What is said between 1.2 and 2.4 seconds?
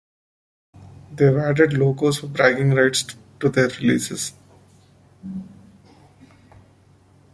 added logos for